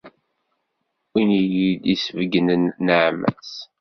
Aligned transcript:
Win 1.11 1.29
i 1.33 1.41
iyi-d-isbeyynen 1.43 2.63
nneɛma-s. 2.77 3.53